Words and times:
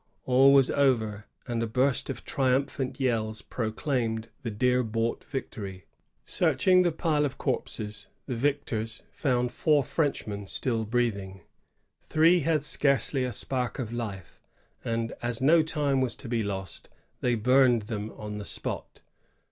All 0.25 0.51
was 0.51 0.71
over, 0.71 1.27
and 1.47 1.61
a 1.61 1.67
burst 1.67 2.09
of 2.09 2.23
triumph 2.25 2.79
ant 2.79 2.99
yells 2.99 3.43
proclaimed 3.43 4.29
the 4.41 4.49
dear 4.49 4.81
bought 4.81 5.23
victory. 5.25 5.85
Searching 6.25 6.81
the 6.81 6.91
pUe 6.91 7.23
of 7.23 7.37
corpses, 7.37 8.07
the 8.25 8.33
victors 8.35 9.03
found 9.11 9.51
four 9.51 9.83
Frenchmen 9.83 10.47
still 10.47 10.85
breathing. 10.85 11.41
Three 12.01 12.39
had 12.39 12.63
scarcely 12.63 13.23
a 13.25 13.31
spark 13.31 13.77
of 13.77 13.91
Ufe, 13.91 14.39
and, 14.83 15.13
as 15.21 15.39
no 15.39 15.61
time 15.61 16.01
was 16.01 16.15
to 16.15 16.27
be 16.27 16.41
lost, 16.41 16.89
they 17.19 17.35
burned 17.35 17.83
them 17.83 18.11
on 18.13 18.39
the 18.39 18.43
spot. 18.45 19.01